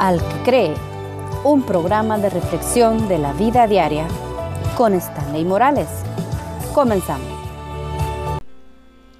Al 0.00 0.18
que 0.18 0.42
cree, 0.44 0.74
un 1.44 1.62
programa 1.62 2.16
de 2.16 2.30
reflexión 2.30 3.06
de 3.06 3.18
la 3.18 3.34
vida 3.34 3.66
diaria 3.66 4.08
con 4.74 4.94
Stanley 4.94 5.44
Morales. 5.44 5.90
Comenzamos. 6.72 7.28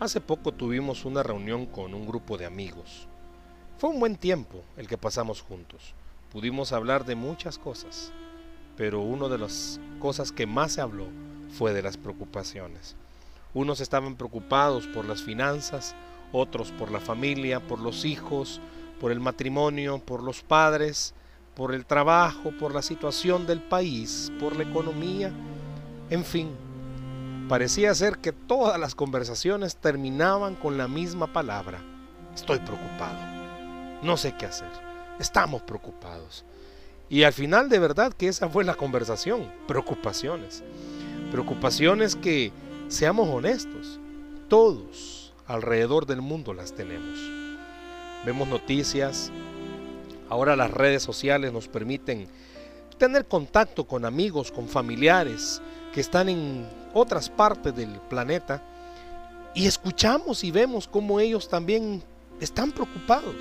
Hace 0.01 0.23
poco 0.23 0.53
tuvimos 0.53 1.05
una 1.05 1.23
reunión 1.23 1.67
con 1.67 1.93
un 1.93 2.07
grupo 2.07 2.39
de 2.39 2.47
amigos. 2.47 3.07
Fue 3.77 3.91
un 3.91 4.01
buen 4.01 4.17
tiempo 4.17 4.63
el 4.79 4.89
que 4.89 4.97
pasamos 4.97 5.43
juntos. 5.43 5.93
Pudimos 6.33 6.73
hablar 6.73 7.05
de 7.05 7.15
muchas 7.15 7.59
cosas, 7.59 8.11
pero 8.79 9.03
una 9.03 9.29
de 9.29 9.37
las 9.37 9.79
cosas 9.99 10.33
que 10.33 10.47
más 10.47 10.73
se 10.73 10.81
habló 10.81 11.09
fue 11.59 11.75
de 11.75 11.83
las 11.83 11.99
preocupaciones. 11.99 12.97
Unos 13.53 13.83
estaban 13.83 14.17
preocupados 14.17 14.87
por 14.87 15.05
las 15.05 15.21
finanzas, 15.21 15.95
otros 16.33 16.73
por 16.73 16.91
la 16.91 17.01
familia, 17.01 17.61
por 17.61 17.81
los 17.81 18.07
hijos, 18.07 18.63
por 19.01 19.11
el 19.11 19.19
matrimonio, 19.19 19.99
por 19.99 20.23
los 20.23 20.43
padres, 20.43 21.15
por 21.57 21.75
el 21.75 21.87
trabajo, 21.87 22.53
por 22.61 22.75
la 22.75 22.83
situación 22.83 23.47
del 23.47 23.61
país, 23.61 24.31
por 24.39 24.55
la 24.57 24.63
economía, 24.63 25.33
en 26.11 26.25
fin. 26.25 26.51
Parecía 27.49 27.93
ser 27.95 28.19
que 28.19 28.33
todas 28.33 28.79
las 28.79 28.95
conversaciones 28.95 29.77
terminaban 29.77 30.55
con 30.55 30.79
la 30.79 30.87
misma 30.87 31.33
palabra. 31.33 31.81
Estoy 32.35 32.59
preocupado. 32.61 33.19
No 34.03 34.17
sé 34.17 34.35
qué 34.39 34.47
hacer. 34.47 34.71
Estamos 35.19 35.63
preocupados. 35.63 36.45
Y 37.09 37.25
al 37.25 37.33
final 37.33 37.69
de 37.69 37.81
verdad 37.81 38.13
que 38.13 38.29
esa 38.29 38.49
fue 38.49 38.63
la 38.63 38.75
conversación. 38.75 39.51
Preocupaciones. 39.67 40.63
Preocupaciones 41.33 42.15
que, 42.15 42.53
seamos 42.89 43.29
honestos, 43.29 43.99
todos 44.49 45.33
alrededor 45.47 46.07
del 46.07 46.23
mundo 46.23 46.55
las 46.55 46.73
tenemos 46.73 47.40
vemos 48.25 48.49
noticias. 48.49 49.31
Ahora 50.29 50.57
las 50.57 50.71
redes 50.71 51.03
sociales 51.03 51.53
nos 51.53 51.69
permiten 51.69 52.29
tener 52.99 53.27
contacto 53.27 53.87
con 53.87 54.05
amigos, 54.05 54.53
con 54.53 54.69
familiares 54.69 55.61
que 55.93 56.01
están 56.01 56.29
en 56.29 56.69
otras 56.93 57.29
partes 57.31 57.75
del 57.75 57.91
planeta 58.09 58.63
y 59.55 59.67
escuchamos 59.67 60.45
y 60.45 60.51
vemos 60.51 60.87
cómo 60.87 61.19
ellos 61.19 61.49
también 61.49 62.03
están 62.41 62.71
preocupados, 62.71 63.35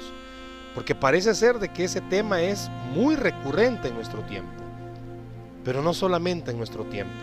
porque 0.73 0.95
parece 0.95 1.35
ser 1.35 1.59
de 1.59 1.69
que 1.69 1.83
ese 1.83 2.01
tema 2.01 2.41
es 2.41 2.69
muy 2.95 3.15
recurrente 3.15 3.89
en 3.89 3.95
nuestro 3.95 4.21
tiempo, 4.23 4.63
pero 5.63 5.81
no 5.81 5.93
solamente 5.93 6.51
en 6.51 6.57
nuestro 6.57 6.85
tiempo. 6.85 7.13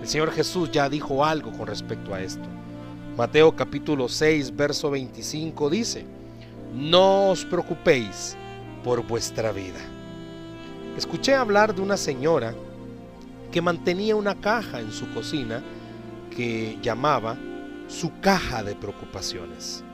El 0.00 0.08
Señor 0.08 0.30
Jesús 0.32 0.70
ya 0.70 0.88
dijo 0.88 1.24
algo 1.24 1.52
con 1.52 1.66
respecto 1.66 2.14
a 2.14 2.20
esto. 2.20 2.44
Mateo 3.16 3.54
capítulo 3.56 4.08
6, 4.08 4.54
verso 4.56 4.90
25 4.90 5.70
dice, 5.70 6.04
no 6.72 7.30
os 7.30 7.44
preocupéis 7.44 8.36
por 8.82 9.06
vuestra 9.06 9.52
vida. 9.52 9.80
Escuché 10.96 11.34
hablar 11.34 11.74
de 11.74 11.82
una 11.82 11.96
señora 11.96 12.54
que 13.50 13.60
mantenía 13.60 14.16
una 14.16 14.34
caja 14.34 14.80
en 14.80 14.90
su 14.90 15.12
cocina 15.12 15.62
que 16.34 16.78
llamaba 16.82 17.36
su 17.88 18.18
caja 18.20 18.62
de 18.62 18.74
preocupaciones. 18.74 19.84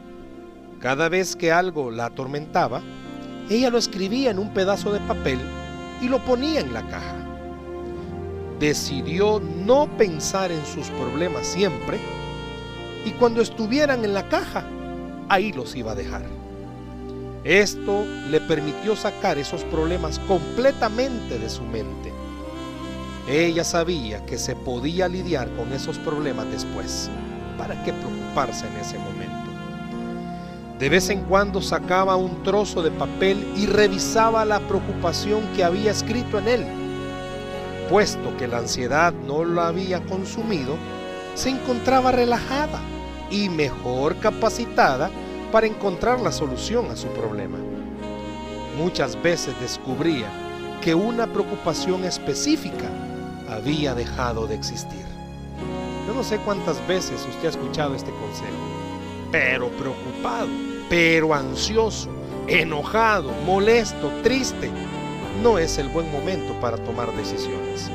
Cada 0.81 1.09
vez 1.09 1.35
que 1.35 1.51
algo 1.51 1.91
la 1.91 2.07
atormentaba, 2.07 2.81
ella 3.51 3.70
lo 3.70 3.79
escribía 3.79 4.31
en 4.31 4.39
un 4.39 4.55
pedazo 4.55 4.92
de 4.92 5.01
papel 5.01 5.41
y 6.01 6.09
lo 6.09 6.20
ponía 6.25 6.61
en 6.61 6.73
la 6.73 6.87
caja. 6.87 7.17
Decidió 8.61 9.41
no 9.41 9.89
pensar 9.97 10.53
en 10.53 10.65
sus 10.65 10.89
problemas 10.91 11.47
siempre 11.47 11.98
y 13.05 13.11
cuando 13.13 13.41
estuvieran 13.41 14.05
en 14.05 14.15
la 14.15 14.29
caja, 14.29 14.65
ahí 15.29 15.53
los 15.53 15.75
iba 15.75 15.92
a 15.92 15.97
dejar. 15.97 16.38
Esto 17.49 18.05
le 18.29 18.43
permitió 18.43 18.95
sacar 18.95 19.39
esos 19.39 19.65
problemas 19.65 20.19
completamente 20.19 21.39
de 21.39 21.49
su 21.49 21.63
mente. 21.63 22.13
Ella 23.27 23.65
sabía 23.65 24.27
que 24.27 24.37
se 24.37 24.55
podía 24.55 25.09
lidiar 25.09 25.49
con 25.57 25.73
esos 25.73 25.97
problemas 25.97 26.45
después. 26.51 27.08
¿Para 27.57 27.83
qué 27.85 27.95
preocuparse 27.95 28.67
en 28.67 28.77
ese 28.77 28.98
momento? 28.98 29.51
De 30.79 30.91
vez 30.91 31.08
en 31.08 31.23
cuando 31.23 31.63
sacaba 31.63 32.17
un 32.17 32.42
trozo 32.42 32.83
de 32.83 32.91
papel 32.91 33.42
y 33.57 33.64
revisaba 33.64 34.45
la 34.45 34.61
preocupación 34.61 35.41
que 35.57 35.64
había 35.64 35.92
escrito 35.92 36.39
en 36.39 36.48
él. 36.48 36.67
Puesto 37.89 38.37
que 38.37 38.47
la 38.47 38.58
ansiedad 38.58 39.14
no 39.27 39.47
la 39.47 39.69
había 39.69 40.05
consumido, 40.05 40.77
se 41.35 41.48
encontraba 41.48 42.13
relajada 42.13 42.79
y 43.31 43.48
mejor 43.48 44.17
capacitada 44.19 45.11
para 45.53 45.67
encontrar 45.67 46.20
la 46.20 46.33
solución 46.33 46.91
a 46.91 46.97
su 46.97 47.09
problema. 47.09 47.59
Muchas 48.77 49.20
veces 49.23 49.59
descubría 49.61 50.31
que 50.83 50.95
una 50.95 51.27
preocupación 51.27 52.05
específica 52.05 52.89
había 53.48 53.95
dejado 53.95 54.47
de 54.47 54.55
existir. 54.55 55.07
Yo 56.07 56.14
no 56.14 56.23
sé 56.23 56.39
cuántas 56.39 56.87
veces 56.87 57.27
usted 57.29 57.47
ha 57.47 57.51
escuchado 57.51 57.95
este 57.95 58.11
consejo, 58.11 58.57
pero 59.33 59.69
preocupado, 59.70 60.48
pero 60.89 61.35
ansioso, 61.35 62.08
enojado, 62.47 63.33
molesto, 63.45 64.11
triste, 64.23 64.70
no 65.42 65.58
es 65.58 65.79
el 65.79 65.89
buen 65.89 66.11
momento 66.11 66.53
para 66.61 66.77
tomar 66.79 67.14
decisiones. 67.14 67.91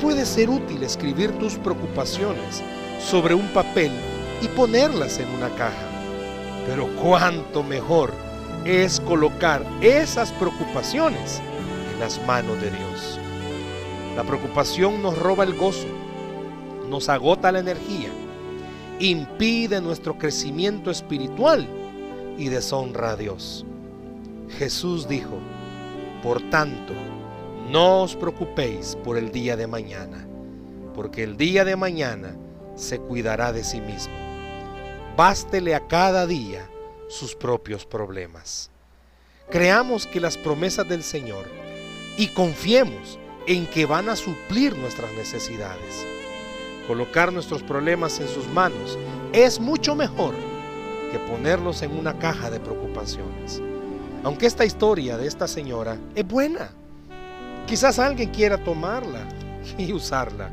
Puede 0.00 0.26
ser 0.26 0.50
útil 0.50 0.82
escribir 0.82 1.32
tus 1.38 1.54
preocupaciones 1.56 2.62
sobre 3.00 3.34
un 3.34 3.48
papel 3.48 3.92
y 4.42 4.48
ponerlas 4.48 5.18
en 5.18 5.28
una 5.30 5.48
caja. 5.50 5.85
Pero 6.66 6.88
cuánto 7.00 7.62
mejor 7.62 8.12
es 8.64 9.00
colocar 9.00 9.64
esas 9.80 10.32
preocupaciones 10.32 11.40
en 11.92 12.00
las 12.00 12.24
manos 12.26 12.60
de 12.60 12.70
Dios. 12.70 13.20
La 14.16 14.24
preocupación 14.24 15.00
nos 15.02 15.16
roba 15.16 15.44
el 15.44 15.54
gozo, 15.54 15.86
nos 16.88 17.08
agota 17.08 17.52
la 17.52 17.60
energía, 17.60 18.08
impide 18.98 19.80
nuestro 19.80 20.18
crecimiento 20.18 20.90
espiritual 20.90 21.68
y 22.36 22.48
deshonra 22.48 23.10
a 23.10 23.16
Dios. 23.16 23.64
Jesús 24.58 25.06
dijo, 25.06 25.38
por 26.22 26.42
tanto, 26.50 26.92
no 27.70 28.02
os 28.02 28.16
preocupéis 28.16 28.96
por 29.04 29.16
el 29.16 29.30
día 29.30 29.56
de 29.56 29.68
mañana, 29.68 30.26
porque 30.94 31.22
el 31.22 31.36
día 31.36 31.64
de 31.64 31.76
mañana 31.76 32.34
se 32.74 32.98
cuidará 32.98 33.52
de 33.52 33.62
sí 33.62 33.80
mismo 33.80 34.25
bástele 35.16 35.74
a 35.74 35.80
cada 35.80 36.26
día 36.26 36.68
sus 37.08 37.34
propios 37.34 37.86
problemas. 37.86 38.70
Creamos 39.50 40.06
que 40.06 40.20
las 40.20 40.36
promesas 40.36 40.86
del 40.86 41.02
Señor 41.02 41.46
y 42.18 42.28
confiemos 42.28 43.18
en 43.46 43.66
que 43.66 43.86
van 43.86 44.10
a 44.10 44.16
suplir 44.16 44.76
nuestras 44.76 45.10
necesidades. 45.14 46.04
Colocar 46.86 47.32
nuestros 47.32 47.62
problemas 47.62 48.20
en 48.20 48.28
sus 48.28 48.46
manos 48.48 48.98
es 49.32 49.58
mucho 49.58 49.94
mejor 49.94 50.34
que 51.10 51.18
ponerlos 51.18 51.80
en 51.80 51.96
una 51.96 52.18
caja 52.18 52.50
de 52.50 52.60
preocupaciones. 52.60 53.62
Aunque 54.22 54.46
esta 54.46 54.66
historia 54.66 55.16
de 55.16 55.26
esta 55.26 55.48
señora 55.48 55.96
es 56.14 56.26
buena, 56.26 56.70
quizás 57.66 57.98
alguien 57.98 58.30
quiera 58.30 58.62
tomarla 58.62 59.26
y 59.78 59.92
usarla. 59.92 60.50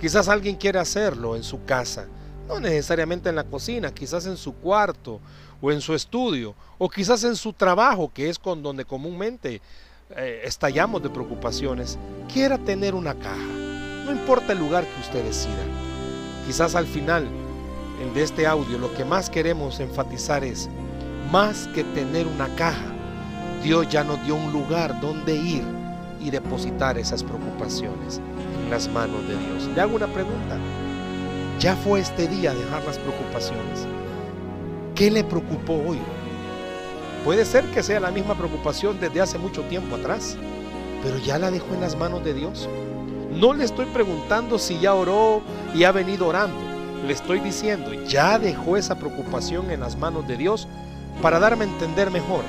Quizás 0.00 0.28
alguien 0.28 0.56
quiera 0.56 0.80
hacerlo 0.80 1.36
en 1.36 1.44
su 1.44 1.64
casa 1.64 2.08
no 2.48 2.60
necesariamente 2.60 3.28
en 3.28 3.36
la 3.36 3.44
cocina, 3.44 3.92
quizás 3.92 4.26
en 4.26 4.36
su 4.36 4.54
cuarto 4.54 5.20
o 5.60 5.70
en 5.70 5.80
su 5.80 5.94
estudio 5.94 6.54
o 6.78 6.88
quizás 6.88 7.24
en 7.24 7.36
su 7.36 7.52
trabajo, 7.52 8.10
que 8.12 8.28
es 8.28 8.38
con 8.38 8.62
donde 8.62 8.84
comúnmente 8.84 9.60
eh, 10.10 10.42
estallamos 10.44 11.02
de 11.02 11.10
preocupaciones, 11.10 11.98
quiera 12.32 12.58
tener 12.58 12.94
una 12.94 13.14
caja. 13.14 13.46
No 14.04 14.12
importa 14.12 14.52
el 14.52 14.58
lugar 14.58 14.84
que 14.84 15.00
usted 15.00 15.24
decida. 15.24 15.64
Quizás 16.46 16.74
al 16.74 16.86
final 16.86 17.26
el 18.02 18.12
de 18.14 18.22
este 18.22 18.46
audio 18.46 18.78
lo 18.78 18.92
que 18.94 19.04
más 19.04 19.30
queremos 19.30 19.78
enfatizar 19.80 20.44
es, 20.44 20.68
más 21.30 21.68
que 21.68 21.84
tener 21.84 22.26
una 22.26 22.48
caja, 22.56 22.92
Dios 23.62 23.88
ya 23.88 24.02
nos 24.02 24.22
dio 24.24 24.34
un 24.34 24.52
lugar 24.52 25.00
donde 25.00 25.36
ir 25.36 25.62
y 26.20 26.30
depositar 26.30 26.98
esas 26.98 27.22
preocupaciones 27.22 28.20
en 28.64 28.70
las 28.70 28.88
manos 28.88 29.26
de 29.28 29.36
Dios. 29.36 29.68
Le 29.74 29.80
hago 29.80 29.94
una 29.94 30.08
pregunta. 30.08 30.58
Ya 31.62 31.76
fue 31.76 32.00
este 32.00 32.26
día 32.26 32.52
dejar 32.52 32.82
las 32.82 32.98
preocupaciones. 32.98 33.86
¿Qué 34.96 35.12
le 35.12 35.22
preocupó 35.22 35.74
hoy? 35.74 36.00
Puede 37.24 37.44
ser 37.44 37.64
que 37.66 37.84
sea 37.84 38.00
la 38.00 38.10
misma 38.10 38.34
preocupación 38.34 38.98
desde 38.98 39.20
hace 39.20 39.38
mucho 39.38 39.62
tiempo 39.62 39.94
atrás, 39.94 40.36
pero 41.04 41.18
ya 41.18 41.38
la 41.38 41.52
dejó 41.52 41.72
en 41.74 41.80
las 41.80 41.96
manos 41.96 42.24
de 42.24 42.34
Dios. 42.34 42.68
No 43.30 43.54
le 43.54 43.62
estoy 43.62 43.86
preguntando 43.86 44.58
si 44.58 44.80
ya 44.80 44.92
oró 44.92 45.40
y 45.72 45.84
ha 45.84 45.92
venido 45.92 46.26
orando. 46.26 46.58
Le 47.06 47.12
estoy 47.12 47.38
diciendo, 47.38 47.94
ya 48.08 48.40
dejó 48.40 48.76
esa 48.76 48.96
preocupación 48.96 49.70
en 49.70 49.78
las 49.78 49.96
manos 49.96 50.26
de 50.26 50.36
Dios 50.36 50.66
para 51.22 51.38
darme 51.38 51.64
a 51.64 51.68
entender 51.68 52.10
mejor. 52.10 52.42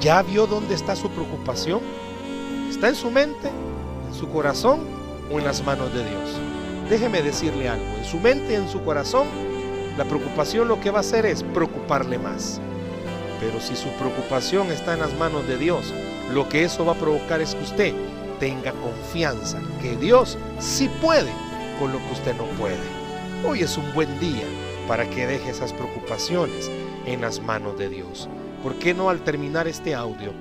¿Ya 0.00 0.22
vio 0.22 0.46
dónde 0.46 0.76
está 0.76 0.94
su 0.94 1.10
preocupación? 1.10 1.80
¿Está 2.70 2.90
en 2.90 2.94
su 2.94 3.10
mente, 3.10 3.48
en 4.06 4.14
su 4.14 4.28
corazón 4.28 4.82
o 5.32 5.40
en 5.40 5.44
las 5.44 5.64
manos 5.64 5.92
de 5.92 6.08
Dios? 6.08 6.43
Déjeme 6.88 7.22
decirle 7.22 7.68
algo, 7.68 7.96
en 7.96 8.04
su 8.04 8.18
mente 8.18 8.54
en 8.54 8.68
su 8.68 8.82
corazón, 8.82 9.26
la 9.96 10.04
preocupación 10.04 10.68
lo 10.68 10.80
que 10.80 10.90
va 10.90 10.98
a 10.98 11.00
hacer 11.00 11.26
es 11.26 11.42
preocuparle 11.42 12.18
más. 12.18 12.60
Pero 13.40 13.60
si 13.60 13.76
su 13.76 13.88
preocupación 13.90 14.70
está 14.70 14.94
en 14.94 15.00
las 15.00 15.14
manos 15.18 15.46
de 15.46 15.58
Dios, 15.58 15.92
lo 16.32 16.48
que 16.48 16.64
eso 16.64 16.84
va 16.84 16.92
a 16.92 16.98
provocar 16.98 17.40
es 17.40 17.54
que 17.54 17.62
usted 17.62 17.94
tenga 18.40 18.72
confianza 18.72 19.60
que 19.80 19.96
Dios 19.96 20.38
sí 20.58 20.90
puede 21.00 21.30
con 21.78 21.92
lo 21.92 21.98
que 21.98 22.12
usted 22.12 22.34
no 22.36 22.44
puede. 22.58 22.76
Hoy 23.46 23.60
es 23.60 23.76
un 23.76 23.92
buen 23.94 24.18
día 24.20 24.44
para 24.88 25.08
que 25.08 25.26
deje 25.26 25.50
esas 25.50 25.72
preocupaciones 25.72 26.70
en 27.06 27.20
las 27.20 27.40
manos 27.40 27.78
de 27.78 27.88
Dios. 27.88 28.28
¿Por 28.62 28.74
qué 28.76 28.94
no 28.94 29.10
al 29.10 29.20
terminar 29.20 29.68
este 29.68 29.94
audio 29.94 30.32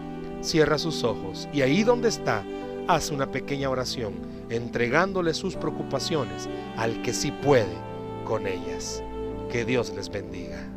cierra 0.41 0.77
sus 0.77 1.03
ojos 1.03 1.47
y 1.53 1.61
ahí 1.61 1.83
donde 1.83 2.09
está 2.09 2.43
hace 2.87 3.13
una 3.13 3.31
pequeña 3.31 3.69
oración 3.69 4.13
entregándole 4.49 5.33
sus 5.33 5.55
preocupaciones 5.55 6.49
al 6.77 7.01
que 7.01 7.13
sí 7.13 7.31
puede 7.31 7.77
con 8.25 8.47
ellas? 8.47 9.03
Que 9.51 9.65
Dios 9.65 9.93
les 9.95 10.09
bendiga. 10.09 10.69